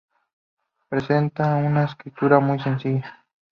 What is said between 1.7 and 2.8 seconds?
estructura muy